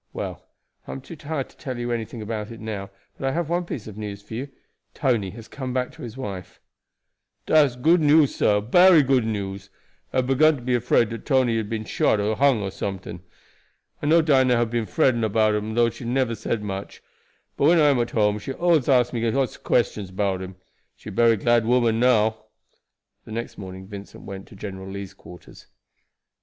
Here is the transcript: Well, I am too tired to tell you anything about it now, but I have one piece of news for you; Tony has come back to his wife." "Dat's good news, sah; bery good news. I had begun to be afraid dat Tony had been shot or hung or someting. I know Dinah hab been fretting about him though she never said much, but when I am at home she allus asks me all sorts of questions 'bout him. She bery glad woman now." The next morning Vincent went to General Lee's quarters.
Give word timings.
Well, 0.13 0.47
I 0.87 0.93
am 0.93 1.01
too 1.01 1.15
tired 1.15 1.47
to 1.51 1.57
tell 1.57 1.77
you 1.77 1.91
anything 1.91 2.23
about 2.23 2.49
it 2.49 2.59
now, 2.59 2.89
but 3.19 3.27
I 3.27 3.31
have 3.33 3.49
one 3.49 3.65
piece 3.65 3.85
of 3.85 3.97
news 3.99 4.23
for 4.23 4.33
you; 4.33 4.49
Tony 4.95 5.29
has 5.29 5.47
come 5.47 5.73
back 5.75 5.91
to 5.91 6.01
his 6.01 6.17
wife." 6.17 6.59
"Dat's 7.45 7.75
good 7.75 8.01
news, 8.01 8.33
sah; 8.33 8.61
bery 8.61 9.03
good 9.03 9.27
news. 9.27 9.69
I 10.11 10.15
had 10.17 10.25
begun 10.25 10.55
to 10.55 10.63
be 10.63 10.73
afraid 10.73 11.09
dat 11.09 11.23
Tony 11.23 11.55
had 11.57 11.69
been 11.69 11.85
shot 11.85 12.19
or 12.19 12.35
hung 12.35 12.63
or 12.63 12.71
someting. 12.71 13.21
I 14.01 14.07
know 14.07 14.23
Dinah 14.23 14.55
hab 14.57 14.71
been 14.71 14.87
fretting 14.87 15.23
about 15.23 15.53
him 15.53 15.75
though 15.75 15.91
she 15.91 16.03
never 16.03 16.33
said 16.33 16.63
much, 16.63 17.03
but 17.55 17.65
when 17.67 17.77
I 17.77 17.89
am 17.91 17.99
at 17.99 18.09
home 18.09 18.39
she 18.39 18.53
allus 18.53 18.89
asks 18.89 19.13
me 19.13 19.23
all 19.23 19.31
sorts 19.31 19.55
of 19.57 19.63
questions 19.63 20.09
'bout 20.09 20.41
him. 20.41 20.55
She 20.95 21.11
bery 21.11 21.37
glad 21.37 21.63
woman 21.67 21.99
now." 21.99 22.45
The 23.25 23.31
next 23.33 23.55
morning 23.59 23.85
Vincent 23.85 24.23
went 24.23 24.47
to 24.47 24.55
General 24.55 24.89
Lee's 24.89 25.13
quarters. 25.13 25.67